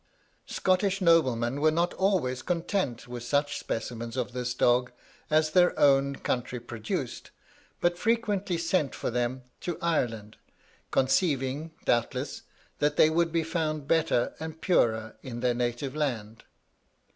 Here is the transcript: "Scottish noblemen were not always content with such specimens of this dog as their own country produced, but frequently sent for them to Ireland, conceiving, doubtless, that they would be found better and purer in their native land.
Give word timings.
"Scottish 0.47 0.99
noblemen 0.99 1.61
were 1.61 1.69
not 1.69 1.93
always 1.93 2.41
content 2.41 3.07
with 3.07 3.21
such 3.21 3.59
specimens 3.59 4.17
of 4.17 4.33
this 4.33 4.55
dog 4.55 4.91
as 5.29 5.51
their 5.51 5.77
own 5.77 6.15
country 6.15 6.59
produced, 6.59 7.29
but 7.81 7.99
frequently 7.99 8.57
sent 8.57 8.95
for 8.95 9.11
them 9.11 9.43
to 9.59 9.77
Ireland, 9.79 10.37
conceiving, 10.89 11.73
doubtless, 11.85 12.41
that 12.79 12.95
they 12.95 13.11
would 13.11 13.31
be 13.31 13.43
found 13.43 13.87
better 13.87 14.33
and 14.39 14.59
purer 14.59 15.17
in 15.21 15.41
their 15.41 15.53
native 15.53 15.95
land. 15.95 16.45